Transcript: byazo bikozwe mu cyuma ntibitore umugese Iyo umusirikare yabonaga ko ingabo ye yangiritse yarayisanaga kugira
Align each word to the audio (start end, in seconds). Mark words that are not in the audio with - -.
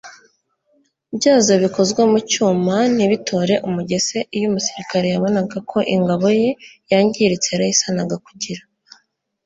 byazo 1.15 1.53
bikozwe 1.63 2.01
mu 2.11 2.19
cyuma 2.29 2.75
ntibitore 2.95 3.55
umugese 3.67 4.17
Iyo 4.35 4.45
umusirikare 4.49 5.05
yabonaga 5.13 5.57
ko 5.69 5.77
ingabo 5.95 6.25
ye 6.39 6.49
yangiritse 6.91 7.47
yarayisanaga 7.51 8.15
kugira 8.25 8.63